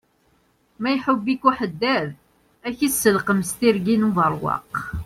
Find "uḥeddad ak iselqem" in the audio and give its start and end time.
1.49-3.41